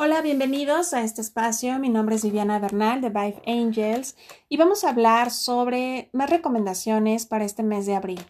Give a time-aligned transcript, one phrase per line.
[0.00, 1.76] Hola, bienvenidos a este espacio.
[1.80, 4.16] Mi nombre es Viviana Bernal de Vive Angels
[4.48, 8.20] y vamos a hablar sobre más recomendaciones para este mes de abril.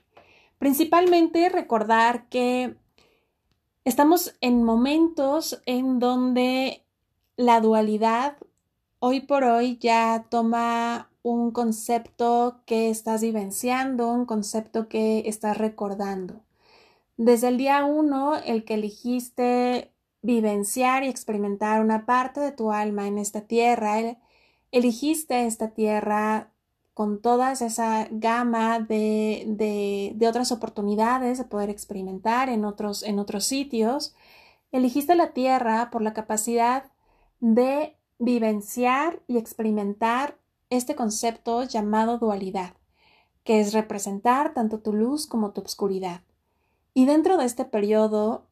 [0.59, 2.75] Principalmente recordar que
[3.85, 6.87] estamos en momentos en donde
[7.37, 8.39] la dualidad
[8.99, 16.41] hoy por hoy ya toma un concepto que estás vivenciando, un concepto que estás recordando.
[17.19, 19.93] Desde el día uno, el que elegiste
[20.23, 24.19] vivenciar y experimentar una parte de tu alma en esta tierra.
[24.73, 26.51] Eligiste esta tierra
[26.95, 29.45] con toda esa gama de,
[30.17, 34.17] de, otras oportunidades de poder experimentar en otros, en otros sitios.
[34.73, 36.91] Eligiste la tierra por la capacidad
[37.39, 40.39] de vivenciar y experimentar
[40.71, 42.75] este concepto llamado dualidad,
[43.45, 46.23] que es representar tanto tu luz como tu oscuridad.
[46.95, 48.48] Y dentro de este periodo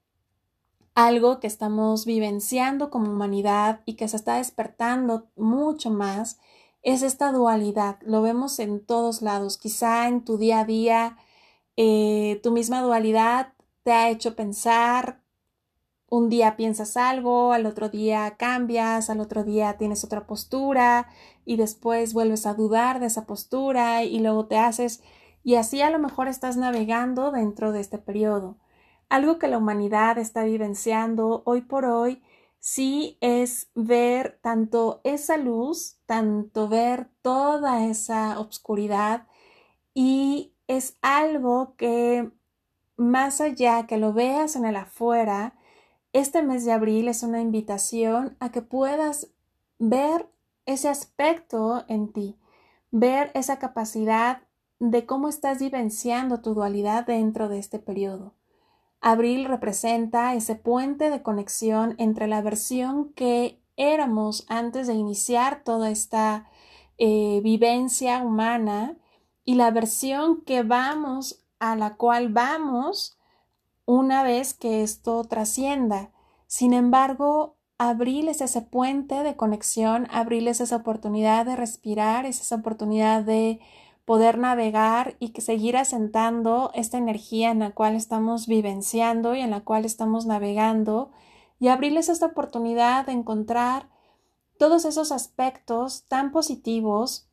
[0.96, 6.38] algo que estamos vivenciando como humanidad y que se está despertando mucho más
[6.82, 7.98] es esta dualidad.
[8.00, 9.58] Lo vemos en todos lados.
[9.58, 11.18] Quizá en tu día a día
[11.76, 15.20] eh, tu misma dualidad te ha hecho pensar,
[16.08, 21.08] un día piensas algo, al otro día cambias, al otro día tienes otra postura
[21.44, 25.02] y después vuelves a dudar de esa postura y luego te haces
[25.44, 28.56] y así a lo mejor estás navegando dentro de este periodo
[29.08, 32.22] algo que la humanidad está vivenciando hoy por hoy,
[32.58, 39.26] sí es ver tanto esa luz, tanto ver toda esa obscuridad
[39.94, 42.30] y es algo que
[42.96, 45.54] más allá que lo veas en el afuera,
[46.12, 49.28] este mes de abril es una invitación a que puedas
[49.78, 50.28] ver
[50.64, 52.36] ese aspecto en ti,
[52.90, 54.42] ver esa capacidad
[54.78, 58.34] de cómo estás vivenciando tu dualidad dentro de este periodo.
[59.08, 65.90] Abril representa ese puente de conexión entre la versión que éramos antes de iniciar toda
[65.90, 66.50] esta
[66.98, 68.96] eh, vivencia humana
[69.44, 73.16] y la versión que vamos a la cual vamos
[73.84, 76.10] una vez que esto trascienda.
[76.48, 82.40] Sin embargo, abril es ese puente de conexión, abril es esa oportunidad de respirar, es
[82.40, 83.60] esa oportunidad de
[84.06, 89.60] poder navegar y seguir asentando esta energía en la cual estamos vivenciando y en la
[89.60, 91.10] cual estamos navegando
[91.58, 93.90] y abrirles esta oportunidad de encontrar
[94.58, 97.28] todos esos aspectos tan positivos.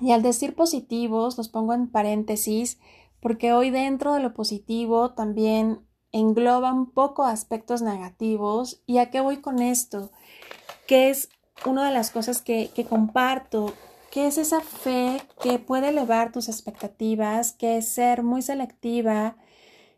[0.00, 2.80] Y al decir positivos los pongo en paréntesis
[3.20, 8.82] porque hoy dentro de lo positivo también engloba un poco aspectos negativos.
[8.86, 10.10] Y a qué voy con esto
[10.88, 11.28] que es
[11.64, 13.72] una de las cosas que, que comparto
[14.12, 19.38] ¿Qué es esa fe que puede elevar tus expectativas, que es ser muy selectiva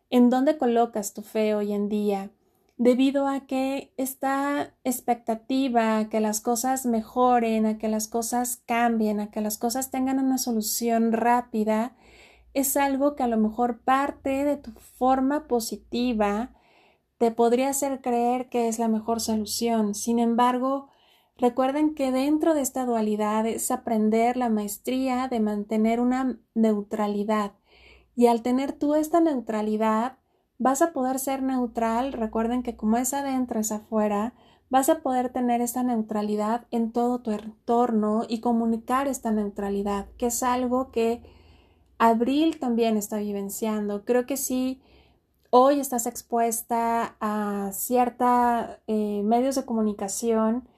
[0.09, 2.31] en dónde colocas tu fe hoy en día,
[2.77, 9.33] debido a que esta expectativa que las cosas mejoren, a que las cosas cambien, a
[9.33, 11.97] que las cosas tengan una solución rápida,
[12.53, 16.55] es algo que a lo mejor parte de tu forma positiva
[17.19, 19.97] te podría hacer creer que es la mejor solución.
[19.97, 20.89] Sin embargo,
[21.37, 27.53] Recuerden que dentro de esta dualidad es aprender la maestría de mantener una neutralidad.
[28.15, 30.19] Y al tener tú esta neutralidad,
[30.59, 32.13] vas a poder ser neutral.
[32.13, 34.35] Recuerden que como es adentro, es afuera,
[34.71, 40.27] vas a poder tener esta neutralidad en todo tu entorno y comunicar esta neutralidad, que
[40.27, 41.23] es algo que
[41.99, 44.05] Abril también está vivenciando.
[44.05, 44.81] Creo que sí,
[45.51, 50.69] hoy estás expuesta a ciertos eh, medios de comunicación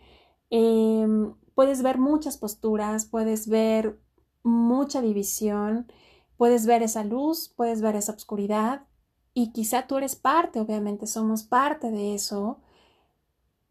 [0.50, 3.98] Em, puedes ver muchas posturas, puedes ver
[4.42, 5.90] mucha división,
[6.36, 8.86] puedes ver esa luz, puedes ver esa oscuridad
[9.34, 12.60] y quizá tú eres parte, obviamente somos parte de eso.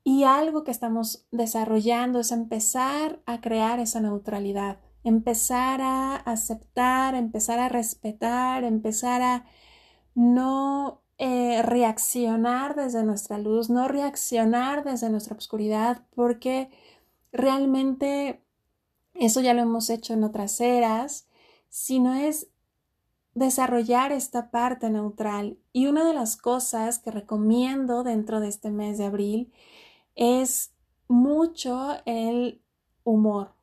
[0.04, 7.60] Y algo que estamos desarrollando es empezar a crear esa neutralidad, empezar a aceptar, empezar
[7.60, 9.46] a respetar, empezar a
[10.14, 16.70] no eh, reaccionar desde nuestra luz, no reaccionar desde nuestra oscuridad, porque
[17.32, 18.42] realmente
[19.14, 21.28] eso ya lo hemos hecho en otras eras,
[21.70, 22.50] sino es
[23.34, 25.58] desarrollar esta parte neutral.
[25.74, 29.54] Y una de las cosas que recomiendo dentro de este mes de abril
[30.16, 30.74] es
[31.08, 32.62] mucho el
[33.04, 33.54] humor.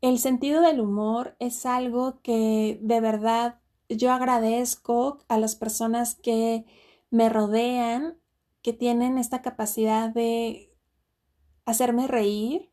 [0.00, 6.66] El sentido del humor es algo que de verdad yo agradezco a las personas que
[7.10, 8.18] me rodean,
[8.62, 10.74] que tienen esta capacidad de
[11.64, 12.70] hacerme reír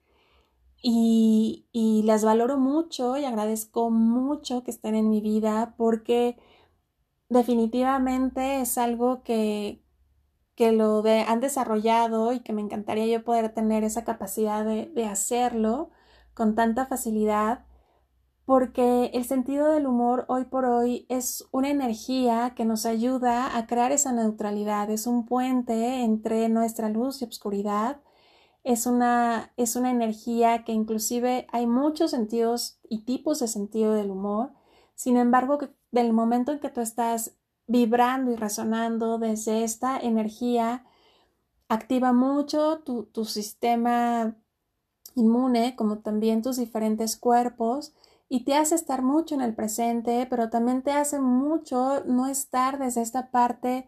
[0.82, 6.38] y, y, las valoro mucho y agradezco mucho que estén en mi vida porque
[7.30, 9.84] definitivamente es algo que,
[10.56, 15.06] que lo han desarrollado y que me encantaría yo poder tener esa capacidad de, de
[15.06, 15.90] hacerlo
[16.34, 17.66] con tanta facilidad,
[18.46, 23.66] porque el sentido del humor hoy por hoy es una energía que nos ayuda a
[23.66, 28.02] crear esa neutralidad, es un puente entre nuestra luz y obscuridad,
[28.64, 34.12] es una, es una energía que inclusive hay muchos sentidos y tipos de sentido del
[34.12, 34.52] humor,
[34.94, 35.60] sin embargo,
[35.92, 37.36] del momento en que tú estás
[37.68, 40.86] vibrando y resonando desde esta energía,
[41.68, 44.36] activa mucho tu, tu sistema
[45.16, 47.94] inmune, como también tus diferentes cuerpos,
[48.36, 52.78] y te hace estar mucho en el presente, pero también te hace mucho no estar
[52.78, 53.88] desde esta parte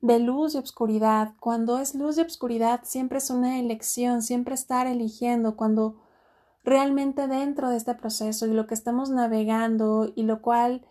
[0.00, 1.34] de luz y obscuridad.
[1.40, 5.96] Cuando es luz y obscuridad siempre es una elección, siempre estar eligiendo, cuando
[6.62, 10.86] realmente dentro de este proceso y lo que estamos navegando y lo cual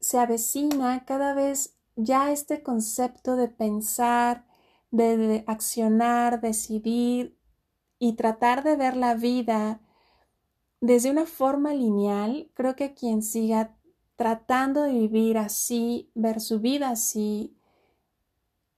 [0.00, 4.46] se avecina cada vez ya este concepto de pensar,
[4.90, 7.36] de, accionar, decidir
[7.98, 9.82] y tratar de ver la vida
[10.80, 13.76] desde una forma lineal, creo que quien siga
[14.16, 17.56] tratando de vivir así, ver su vida así,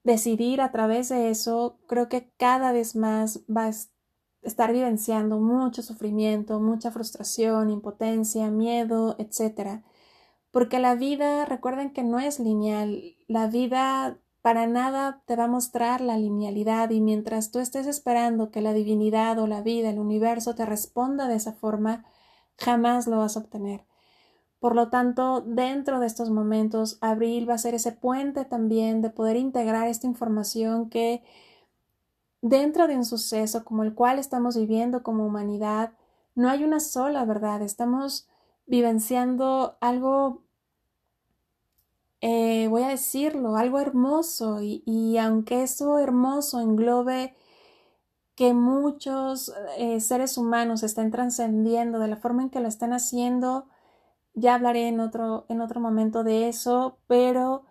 [0.05, 3.73] decidir a través de eso, creo que cada vez más va a
[4.43, 9.83] estar vivenciando mucho sufrimiento, mucha frustración, impotencia, miedo, etc.
[10.51, 15.49] Porque la vida, recuerden que no es lineal, la vida para nada te va a
[15.49, 19.99] mostrar la linealidad y mientras tú estés esperando que la divinidad o la vida, el
[19.99, 22.05] universo te responda de esa forma,
[22.57, 23.85] jamás lo vas a obtener.
[24.61, 29.11] Por lo tanto, dentro de estos momentos, abril va a ser ese puente también de
[29.11, 31.23] poder integrar esta información que
[32.43, 35.93] dentro de un suceso como el cual estamos viviendo como humanidad,
[36.35, 38.29] no hay una sola verdad, estamos
[38.67, 40.43] vivenciando algo,
[42.21, 47.35] eh, voy a decirlo, algo hermoso y, aunque eso hermoso englobe
[48.35, 53.67] que muchos eh, seres humanos estén trascendiendo de la forma en que lo están haciendo,
[54.35, 57.65] ya hablaré en otro, en otro momento de eso, pero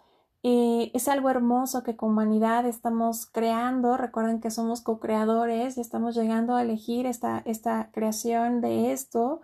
[0.43, 3.97] eh, es algo hermoso que como humanidad estamos creando.
[3.97, 9.41] Recuerden que somos co-creadores y estamos llegando a elegir esta, esta creación de esto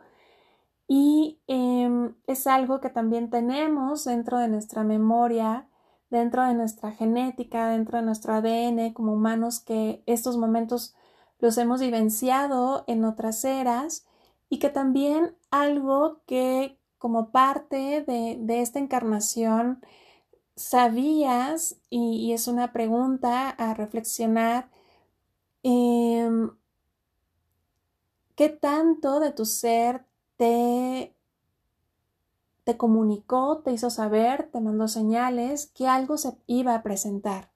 [0.88, 5.68] y em, es algo que también tenemos dentro de nuestra memoria,
[6.10, 10.96] dentro de nuestra genética, dentro de nuestro ADN como humanos que estos momentos
[11.40, 14.06] los hemos vivenciado en otras eras
[14.50, 19.82] y que también algo que como parte de, esta encarnación
[20.56, 24.70] sabías, y, es una pregunta a reflexionar,
[25.64, 26.52] em,
[28.36, 30.06] ¿qué tanto de tu ser
[30.38, 31.16] te,
[32.78, 37.52] comunicó, te hizo saber, te mandó señales que algo se iba a presentar.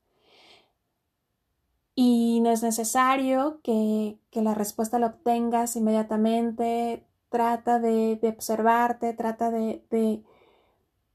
[1.96, 9.86] Y no es necesario que, la respuesta la obtengas inmediatamente, trata de, observarte, trata de,
[9.90, 10.24] de,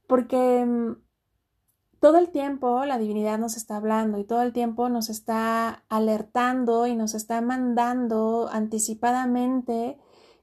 [0.07, 0.95] porque mm,
[1.99, 6.85] todo el tiempo la divinidad nos está hablando y todo el tiempo nos está alertando
[6.85, 9.97] y nos está mandando anticipadamente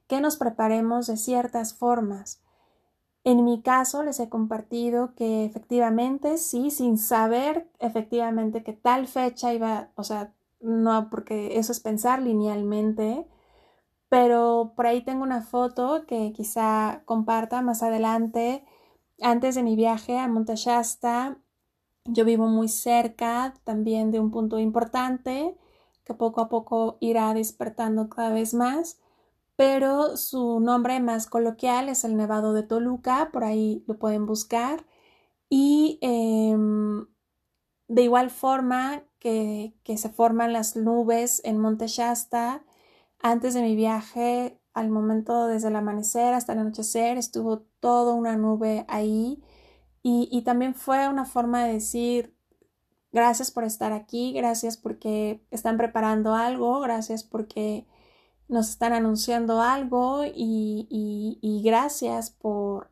[0.07, 2.41] que nos preparemos de ciertas formas.
[3.23, 9.53] En mi caso les he compartido que efectivamente, sí, sin saber efectivamente que tal fecha
[9.53, 13.25] iba, o sea, no, porque eso es pensar linealmente,
[14.09, 18.65] pero por ahí tengo una foto que quizá comparta más adelante,
[19.21, 21.37] antes de mi viaje a Monte Shasta.
[22.05, 25.57] Yo vivo muy cerca también de un punto importante
[26.03, 28.99] que poco a poco irá despertando cada vez más
[29.55, 34.85] pero su nombre más coloquial es el Nevado de Toluca, por ahí lo pueden buscar.
[35.49, 37.07] Y em,
[37.87, 42.63] de igual forma que, que, se forman las nubes en Monte Shasta,
[43.19, 48.35] antes de mi viaje, al momento desde el amanecer hasta el anochecer, estuvo toda una
[48.35, 49.43] nube ahí.
[50.01, 52.35] Y, y también fue una forma de decir,
[53.11, 57.87] gracias por estar aquí, gracias porque están preparando algo, gracias porque
[58.47, 62.89] nos están anunciando algo y, gracias por,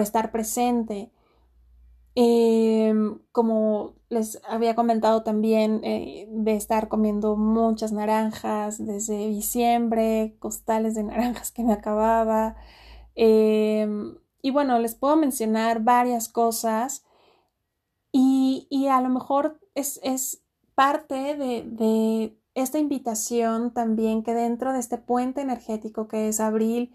[0.00, 1.12] estar presente.
[2.16, 10.94] Em, como les había comentado también, eh, de estar comiendo muchas naranjas desde diciembre, costales
[10.94, 12.56] de naranjas que me acababa.
[13.14, 17.04] Em, y bueno, les puedo mencionar varias cosas
[18.12, 20.00] y, a lo mejor es,
[20.74, 26.94] parte de esta invitación también que dentro de este puente energético que es abril,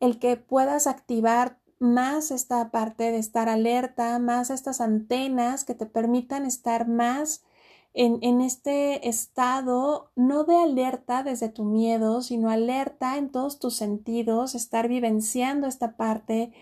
[0.00, 5.86] el que puedas activar más esta parte de estar alerta, más estas antenas que te
[5.86, 7.44] permitan estar más
[7.92, 13.76] en, en, este estado no de alerta desde tu miedo, sino alerta en todos tus
[13.76, 16.52] sentidos, estar vivenciando esta parte,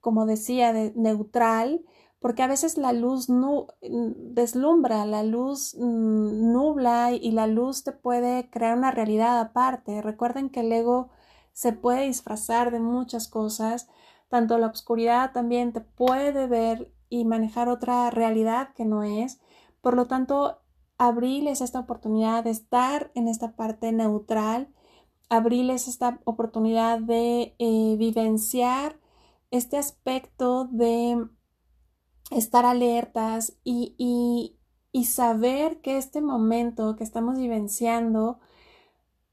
[0.00, 1.84] como decía, de, neutral,
[2.24, 7.92] porque a veces la luz nu deslumbra, la luz mm, nubla y la luz te
[7.92, 10.00] puede crear una realidad aparte.
[10.00, 11.10] Recuerden que el ego
[11.52, 13.88] se puede disfrazar de muchas cosas,
[14.30, 19.38] tanto la oscuridad también te puede ver y manejar otra realidad que no es.
[19.82, 20.62] Por lo tanto,
[20.96, 24.72] abrirles esta oportunidad de estar en esta parte neutral,
[25.28, 28.96] abrirles esta oportunidad de eh, vivenciar
[29.50, 31.28] este aspecto de
[32.34, 38.38] estar alertas y, y, saber que este momento que estamos vivenciando,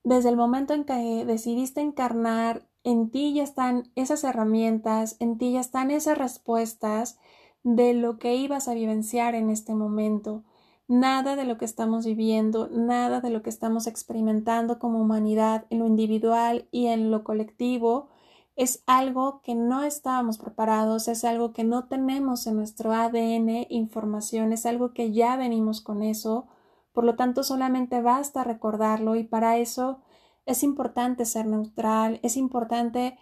[0.04, 5.54] desde el momento en que decidiste encarnar, en ti ya están esas herramientas, en ti
[5.54, 7.20] ya están esas respuestas
[7.64, 10.44] de lo que ibas a vivenciar en este momento.
[10.88, 15.80] Nada de lo que estamos viviendo, nada de lo que estamos experimentando como humanidad en
[15.80, 18.10] lo individual y en lo colectivo
[18.56, 24.54] es algo que no estábamos preparados, es algo que no tenemos en nuestro ADN información,
[24.54, 26.48] es algo que ya venimos con eso,
[26.94, 30.02] por lo tanto solamente basta recordarlo y para eso
[30.46, 33.18] es importante ser neutral, es importante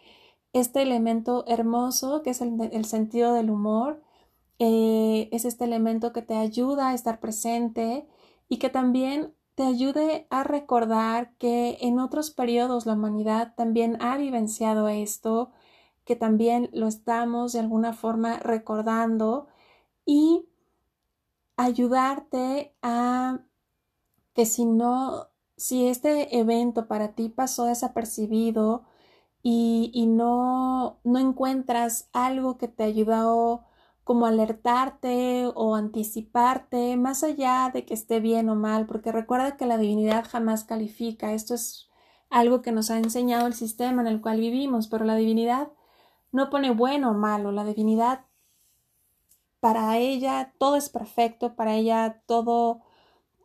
[0.54, 4.02] este elemento hermoso que es el, sentido del humor,
[4.58, 8.08] eh, es este elemento que te ayuda a estar presente
[8.50, 14.16] y que también te ayude a recordar que en otros periodos la humanidad también ha
[14.16, 15.52] vivenciado esto,
[16.06, 19.48] que también lo estamos de alguna forma recordando
[20.06, 20.48] y
[21.58, 23.42] ayudarte a
[24.34, 28.86] que si no, si este evento para ti pasó desapercibido
[29.44, 33.66] y, y no, no encuentras algo que te ayudó
[34.10, 39.68] como alertarte o anticiparte, más allá de que esté bien o mal, porque recuerda que
[39.68, 41.90] la divinidad jamás califica, esto es
[42.32, 45.68] algo que nos ha enseñado el sistema en el cual vivimos, pero la divinidad
[46.32, 48.22] no pone bueno o malo, la divinidad
[49.60, 52.82] para ella todo es perfecto, para ella todo,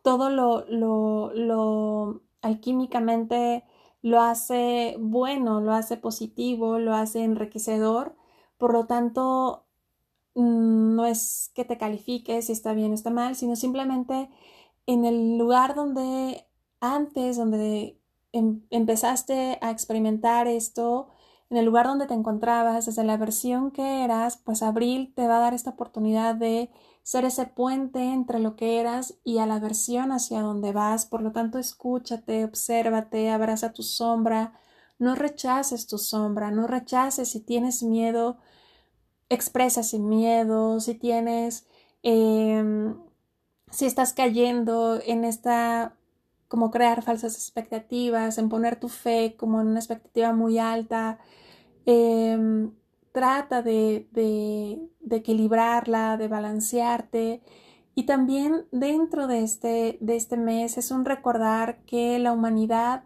[0.02, 3.64] todo lo, lo, lo alquímicamente
[4.00, 8.16] lo hace bueno, lo hace positivo, lo hace enriquecedor,
[8.56, 9.63] por lo tanto
[10.34, 14.28] Mm, no es que te califiques si está bien o está mal, sino simplemente
[14.86, 16.46] en el lugar donde
[16.80, 18.00] antes, donde
[18.32, 21.08] em, empezaste a experimentar esto,
[21.50, 25.36] en el lugar donde te encontrabas, desde la versión que eras, pues abril te va
[25.38, 26.70] a dar esta oportunidad de
[27.02, 31.06] ser ese puente entre lo que eras y a la versión hacia donde vas.
[31.06, 34.54] Por lo tanto, escúchate, obsérvate, abraza tu sombra,
[34.98, 38.38] no rechaces tu sombra, no rechaces si tienes miedo
[39.28, 41.66] expresa sin miedo, si tienes,
[42.02, 42.96] em,
[43.70, 45.96] si estás cayendo en esta,
[46.48, 51.18] como crear falsas expectativas, en poner tu fe como en una expectativa muy alta,
[51.86, 52.72] em,
[53.12, 57.42] trata de, de, de, equilibrarla, de balancearte.
[57.94, 63.04] Y también dentro de este, de este mes es un recordar que la humanidad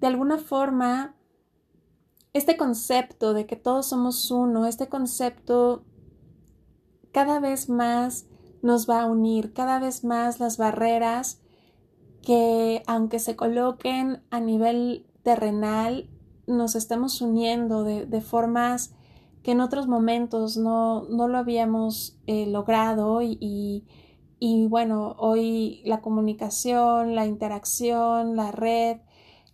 [0.00, 1.14] de alguna forma
[2.32, 5.84] este concepto de que todos somos uno, este concepto
[7.12, 8.26] cada vez más
[8.62, 11.40] nos va a unir, cada vez más las barreras
[12.22, 16.08] que aunque se coloquen a nivel terrenal,
[16.46, 18.92] nos estamos uniendo de, formas
[19.42, 23.84] que en otros momentos no, no lo habíamos eh, logrado y,
[24.38, 28.98] y, bueno, hoy la comunicación, la interacción, la red,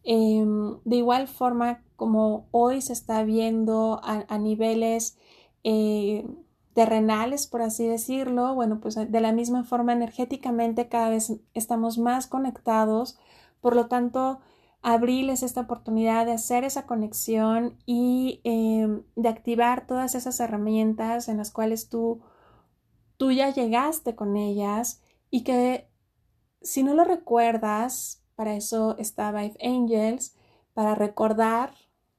[0.06, 5.18] em, de igual forma como hoy se está viendo a, niveles
[5.64, 6.26] eh,
[6.74, 12.26] terrenales, por así decirlo, bueno, pues de la misma forma energéticamente cada vez estamos más
[12.26, 13.18] conectados,
[13.60, 14.40] por lo tanto,
[14.82, 21.38] abrirles esta oportunidad de hacer esa conexión y em, de activar todas esas herramientas en
[21.38, 22.20] las cuales tú,
[23.16, 25.88] tú ya llegaste con ellas y que
[26.62, 30.36] si no lo recuerdas, para eso está Vive Angels,
[30.74, 31.74] para recordar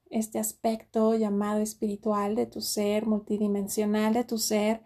[0.10, 4.82] este aspecto llamado espiritual de tu ser, multidimensional de tu ser,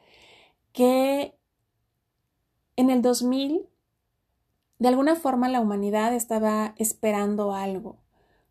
[0.73, 1.35] que
[2.75, 3.67] en el 2000,
[4.79, 7.97] de alguna forma la humanidad estaba esperando algo,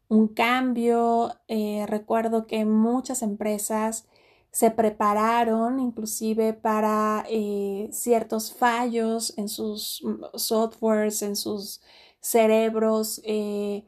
[0.09, 1.35] un cambio.
[1.49, 4.07] Eh, recuerdo que muchas empresas
[4.51, 10.03] se prepararon inclusive para eh, ciertos fallos en sus
[10.35, 11.81] softwares, en sus
[12.21, 13.21] cerebros.
[13.25, 13.85] Eh,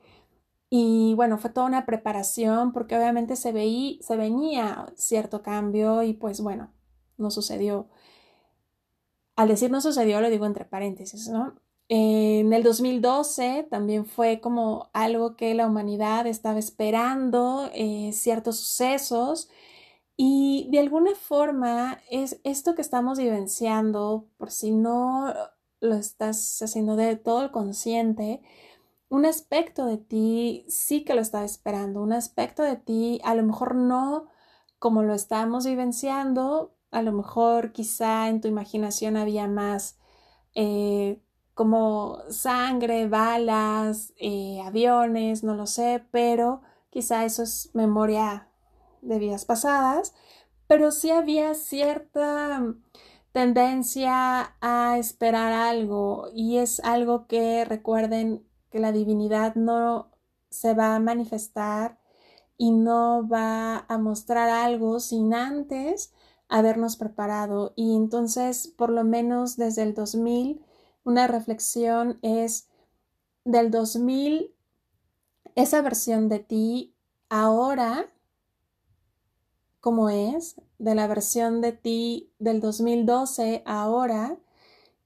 [0.71, 6.15] y bueno, fue toda una preparación porque obviamente se, veía, se venía cierto cambio y
[6.15, 6.73] pues bueno,
[7.19, 7.89] no sucedió.
[9.37, 11.55] Al decir no sucedió, lo digo entre paréntesis, ¿no?
[11.89, 19.51] En el 2012 también fue como algo que la humanidad estaba esperando, eh, ciertos sucesos,
[20.17, 25.35] y de alguna forma es esto que estamos vivenciando, por si no
[25.83, 28.41] lo estás haciendo de todo el consciente,
[29.09, 33.43] un aspecto de ti sí que lo estaba esperando, un aspecto de ti a lo
[33.43, 34.29] mejor no
[34.79, 39.99] como lo estamos vivenciando, a lo mejor quizá en tu imaginación había más
[40.55, 41.21] eh,
[41.55, 48.49] como sangre, balas, eh, aviones, no lo sé, pero quizá eso es memoria
[49.03, 50.15] de vidas pasadas,
[50.67, 52.75] pero sí había cierta
[53.33, 60.11] tendencia a esperar algo y es algo que recuerden que la divinidad no
[60.51, 61.99] se va a manifestar
[62.59, 66.13] y no va a mostrar algo sin antes
[66.49, 67.73] habernos preparado.
[67.75, 70.65] Y entonces por lo menos desde el 2000
[71.05, 72.69] una reflexión es
[73.45, 74.55] del 2000
[75.55, 76.95] esa versión de ti
[77.29, 78.13] ahora
[79.83, 84.39] como es, de la versión de ti del 2012 ahora.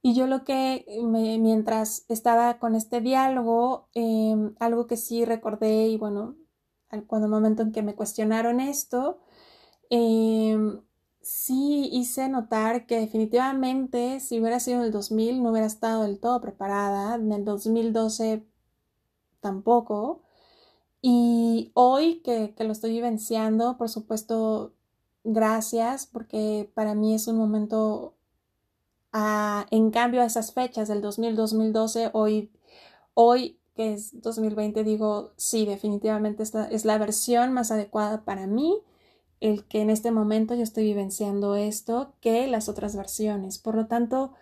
[0.03, 5.97] Y yo lo que mientras estaba con este diálogo, em, algo que sí recordé y
[5.99, 6.37] bueno,
[7.09, 9.19] cuando el momento en que me cuestionaron esto,
[9.91, 10.83] em,
[11.23, 16.21] sí hice notar que definitivamente si hubiera sido en el 2000 no hubiera estado del
[16.21, 18.47] todo preparada, en el 2012
[19.41, 20.26] tampoco.
[21.09, 24.73] Y hoy que, lo estoy vivenciando, por supuesto,
[25.23, 28.17] gracias, porque para mí es un momento,
[29.13, 32.51] ah, en cambio a esas fechas del 2000-2012, hoy,
[33.15, 38.77] hoy que es 2020, digo, sí, definitivamente esta es la versión más adecuada para mí,
[39.39, 43.59] el que en este momento yo estoy vivenciando esto, que las otras versiones.
[43.59, 44.33] Por lo tanto,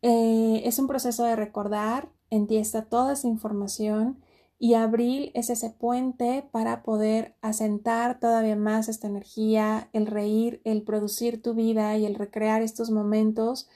[0.00, 4.21] eh, es un proceso de recordar, en ti está toda esa información
[4.62, 10.82] y abril es ese puente para poder asentar todavía más esta energía, el reír, el
[10.84, 13.68] producir tu vida y el recrear estos momentos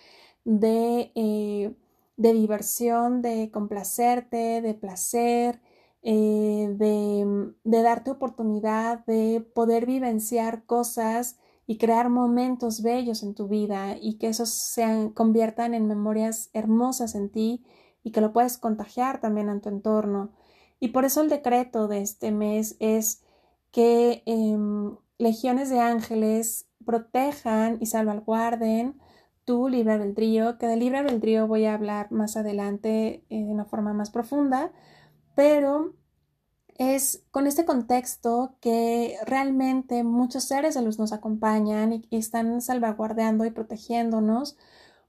[0.45, 1.75] de, eh,
[2.17, 5.61] de diversión, de complacerte, de placer,
[6.05, 13.49] eh, de, de darte oportunidad de poder vivenciar cosas y crear momentos bellos en tu
[13.49, 17.65] vida y que esos se conviertan en memorias hermosas en ti
[18.05, 20.31] y que lo puedes contagiar también en tu entorno.
[20.81, 23.23] Y por eso el decreto de este mes es
[23.71, 28.99] que em, legiones de ángeles protejan y salvaguarden
[29.45, 33.65] tu libre albedrío, que del libre albedrío voy a hablar más adelante eh, de una
[33.65, 34.73] forma más profunda,
[35.35, 35.95] pero
[36.79, 43.45] es con este contexto que realmente muchos seres de luz nos acompañan y están salvaguardando
[43.45, 44.57] y protegiéndonos.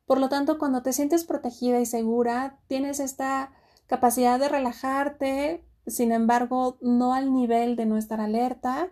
[0.06, 3.51] Por lo tanto, cuando te sientes protegida y segura, tienes esta
[3.88, 8.89] capacidad de relajarte, sin embargo, no al nivel de no estar alerta,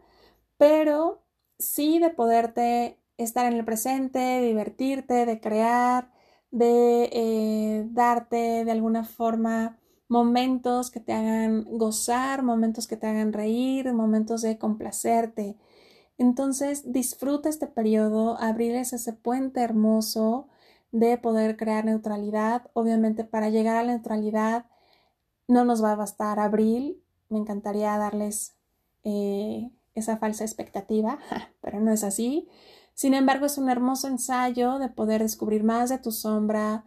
[0.58, 1.24] pero
[1.60, 6.12] sí de poderte estar en el presente, divertirte, de crear,
[6.52, 13.34] de eh, darte de alguna forma momentos que te hagan gozar, momentos que te hagan
[13.34, 15.58] reír, momentos de complacerte.
[16.18, 20.48] Entonces disfruta este periodo, abrirles ese puente hermoso
[20.92, 22.70] de poder crear neutralidad.
[22.74, 24.66] Obviamente para llegar a la neutralidad
[25.48, 28.56] no nos va a bastar abril, me encantaría darles
[29.04, 31.20] eh, esa falsa expectativa,
[31.62, 32.48] pero no es así.
[32.94, 36.86] Sin embargo, es un hermoso ensayo de poder descubrir más de tu sombra,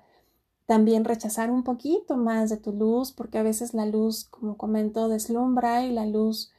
[0.67, 5.09] también rechazar un poquito más de tu luz, porque a veces la luz, como comento,
[5.09, 6.53] deslumbra y la luz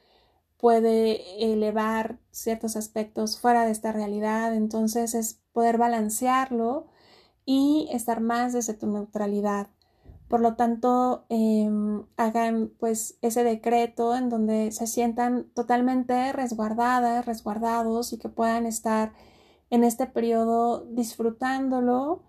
[0.57, 4.55] puede elevar ciertos aspectos fuera de esta realidad.
[4.55, 6.87] Entonces es poder balancearlo
[7.45, 9.69] y estar más desde tu neutralidad.
[10.29, 18.13] Por lo tanto, em, hagan pues ese decreto en donde se sientan totalmente resguardadas, resguardados
[18.13, 19.11] y que puedan estar
[19.71, 22.21] en este periodo disfrutándolo,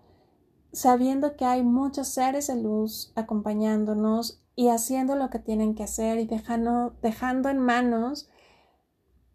[0.73, 6.17] sabiendo que hay muchos seres de luz acompañándonos y haciendo lo que tienen que hacer
[6.19, 8.29] y dejando, dejando en manos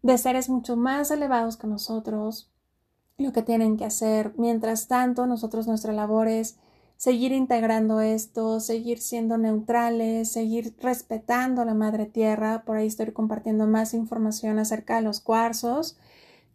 [0.01, 2.51] de seres mucho más elevados que nosotros
[3.17, 4.33] lo que tienen que hacer.
[4.37, 6.59] Mientras tanto, nosotros nuestra labor es
[6.97, 12.63] seguir integrando esto, seguir siendo neutrales, seguir respetando la madre tierra.
[12.65, 15.97] Por ahí estoy compartiendo más información acerca de los cuarzos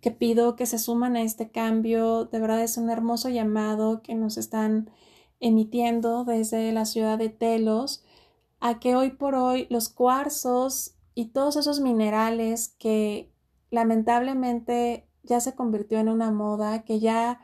[0.00, 2.24] que pido que se suman a este cambio.
[2.26, 4.90] De verdad es un hermoso llamado que nos están
[5.40, 8.04] emitiendo desde la ciudad de Telos
[8.60, 13.32] a que hoy por hoy los cuarzos y todos esos minerales que
[13.70, 17.40] lamentablemente ya se convirtió en una moda, que ya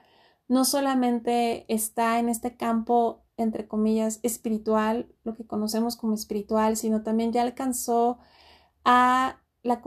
[0.48, 7.02] no solamente está en este campo entre comillas, espiritual, lo que conocemos como espiritual, sino
[7.02, 8.18] también ya alcanzó
[8.84, 9.80] a la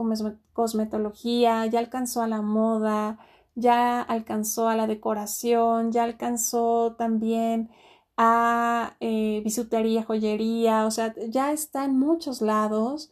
[0.54, 3.18] cosmetología, ya alcanzó a la moda,
[3.54, 7.70] ya alcanzó a la decoración, ya alcanzó también
[8.16, 13.10] a eh, bisutería, joyería, o sea, ya está en muchos lados.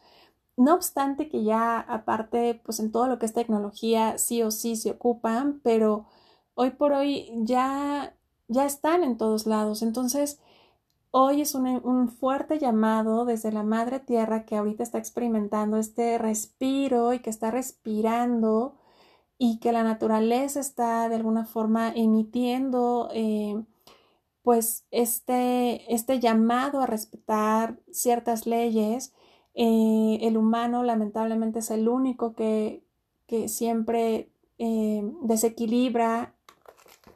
[0.56, 4.76] No obstante que ya aparte, pues en todo lo que es tecnología, sí o sí
[4.76, 6.06] se ocupan, pero
[6.60, 8.14] hoy por hoy ya,
[8.48, 9.80] ya están en todos lados.
[9.80, 10.40] Entonces,
[11.10, 16.18] hoy es un, un fuerte llamado desde la Madre Tierra que ahorita está experimentando este
[16.18, 18.74] respiro y que está respirando
[19.38, 23.64] y que la naturaleza está de alguna forma emitiendo eh,
[24.42, 29.14] pues este, este llamado a respetar ciertas leyes.
[29.54, 32.84] Eh, el humano lamentablemente es el único que,
[33.26, 36.34] que siempre eh, desequilibra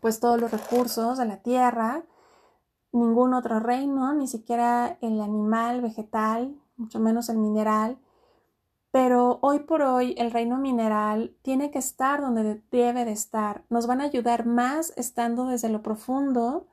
[0.04, 2.04] pues todos los recursos de la tierra.
[2.92, 7.96] Ningún otro reino, ni siquiera el animal, vegetal, mucho menos el mineral,
[8.90, 13.64] pero hoy por hoy el reino mineral tiene que estar donde debe de estar.
[13.70, 16.66] Nos van a ayudar más estando desde lo profundo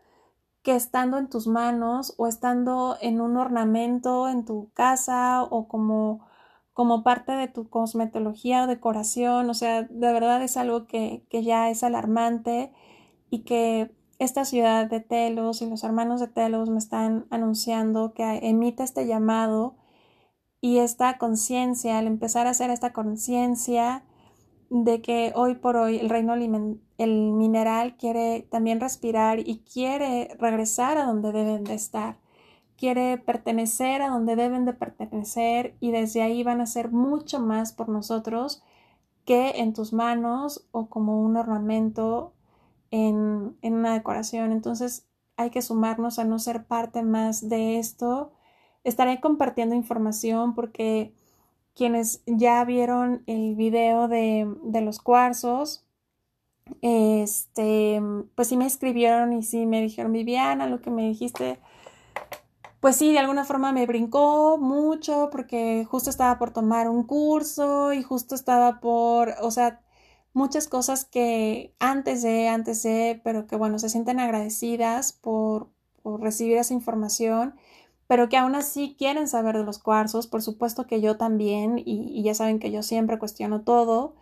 [0.61, 6.27] que estando en tus manos o estando en un ornamento en tu casa o como,
[6.73, 9.49] como parte de tu cosmetología o decoración.
[9.49, 12.73] O sea, de verdad es algo que, que ya es alarmante
[13.31, 13.89] y que
[14.19, 19.07] esta ciudad de Telos y los hermanos de Telos me están anunciando que emite este
[19.07, 19.77] llamado
[20.59, 24.03] y esta conciencia, al empezar a hacer esta conciencia
[24.69, 30.97] de que hoy por hoy el reino el mineral quiere también respirar y quiere regresar
[30.99, 32.19] a donde deben de estar,
[32.77, 37.73] quiere pertenecer a donde deben de pertenecer y desde ahí van a ser mucho más
[37.73, 38.61] por nosotros
[39.25, 42.33] que en tus manos o como un ornamento
[42.91, 44.51] en, en una decoración.
[44.51, 48.31] Entonces hay que sumarnos a no ser parte más de esto
[48.83, 51.13] Estaré compartiendo información porque
[51.75, 55.85] quienes ya vieron el video de, de los cuarzos,
[56.81, 58.01] este,
[58.35, 61.59] pues sí me escribieron y sí me dijeron, Viviana, lo que me dijiste,
[62.79, 67.93] pues sí, de alguna forma me brincó mucho porque justo estaba por tomar un curso
[67.93, 69.81] y justo estaba por, o sea,
[70.33, 75.69] muchas cosas que antes de, antes de, pero que bueno, se sienten agradecidas por,
[76.01, 77.55] por recibir esa información
[78.11, 82.21] pero que aún así quieren saber de los cuarzos, por supuesto que yo también, y,
[82.23, 84.15] ya saben que yo siempre cuestiono todo,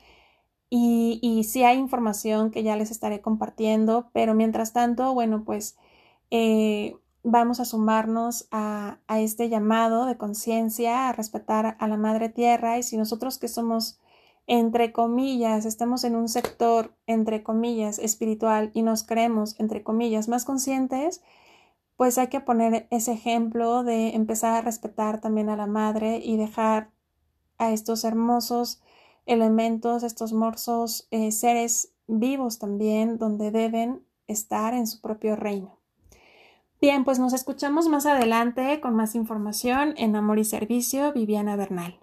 [0.70, 5.76] y, y sí hay información que ya les estaré compartiendo, pero mientras tanto, bueno, pues
[6.30, 12.30] eh, vamos a sumarnos a, a este llamado de conciencia, a respetar a la Madre
[12.30, 14.00] Tierra, y si nosotros que somos
[14.50, 20.44] entre comillas, estamos en un sector, entre comillas, espiritual y nos creemos, entre comillas, más
[20.44, 21.22] conscientes,
[21.98, 26.36] pues hay que poner ese ejemplo de empezar a respetar también a la madre y
[26.36, 26.90] dejar
[27.60, 28.82] a estos hermosos
[29.28, 35.78] elementos, estos morsos eh, seres vivos también, donde deben estar en su propio reino.
[36.82, 42.00] Bien, pues nos escuchamos más adelante con más información en Amor y Servicio, Viviana Bernal.